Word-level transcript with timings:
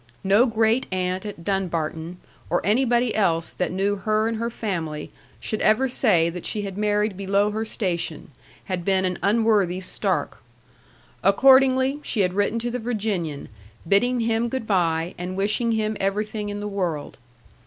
No 0.23 0.47
great 0.47 0.87
aunt 0.91 1.27
at 1.27 1.43
Dunbarton, 1.45 2.17
or 2.49 2.65
anybody 2.65 3.13
else 3.13 3.51
that 3.51 3.71
knew 3.71 3.97
her 3.97 4.27
and 4.27 4.37
her 4.37 4.49
family, 4.49 5.11
should 5.39 5.61
ever 5.61 5.87
say 5.87 6.27
that 6.31 6.43
she 6.43 6.63
had 6.63 6.75
married 6.75 7.15
below 7.15 7.51
her 7.51 7.63
station, 7.63 8.31
had 8.63 8.83
been 8.83 9.05
an 9.05 9.19
unworthy 9.21 9.79
Stark! 9.79 10.41
Accordingly, 11.23 11.99
she 12.01 12.21
had 12.21 12.33
written 12.33 12.57
to 12.57 12.71
the 12.71 12.79
Virginian, 12.79 13.47
bidding 13.87 14.21
him 14.21 14.49
good 14.49 14.65
by, 14.65 15.13
and 15.19 15.37
wishing 15.37 15.73
him 15.73 15.95
everything 15.99 16.49
in 16.49 16.61
the 16.61 16.67
world. 16.67 17.19